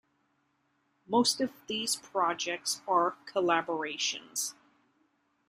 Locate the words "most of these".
1.05-1.95